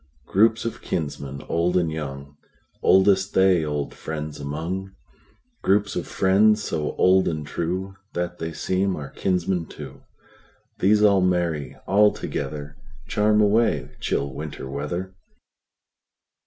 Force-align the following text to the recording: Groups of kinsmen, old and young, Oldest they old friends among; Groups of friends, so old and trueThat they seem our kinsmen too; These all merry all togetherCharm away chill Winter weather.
Groups 0.25 0.65
of 0.65 0.81
kinsmen, 0.81 1.43
old 1.47 1.77
and 1.77 1.91
young, 1.91 2.35
Oldest 2.81 3.35
they 3.35 3.63
old 3.63 3.93
friends 3.93 4.39
among; 4.39 4.95
Groups 5.61 5.95
of 5.95 6.07
friends, 6.07 6.63
so 6.63 6.95
old 6.95 7.27
and 7.27 7.45
trueThat 7.45 8.39
they 8.39 8.51
seem 8.51 8.95
our 8.95 9.11
kinsmen 9.11 9.67
too; 9.67 10.01
These 10.79 11.03
all 11.03 11.21
merry 11.21 11.77
all 11.85 12.11
togetherCharm 12.11 13.43
away 13.43 13.95
chill 13.99 14.33
Winter 14.33 14.67
weather. 14.67 15.13